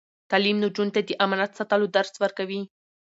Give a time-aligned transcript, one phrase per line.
[0.29, 2.61] تعلیم نجونو ته د امانت ساتلو درس ورکوي.